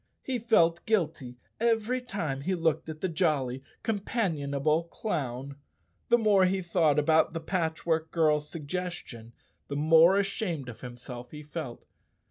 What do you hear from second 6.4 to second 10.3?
he thought about the Patchwork Girl's sugges¬ tion, the more